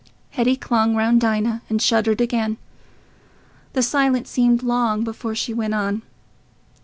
Hetty 0.31 0.55
clung 0.55 0.95
round 0.95 1.21
Dinah 1.21 1.61
and 1.69 1.79
shuddered 1.79 2.19
again. 2.21 2.57
The 3.73 3.83
silence 3.83 4.31
seemed 4.31 4.63
long 4.63 5.03
before 5.03 5.35
she 5.35 5.53
went 5.53 5.75
on. 5.75 6.01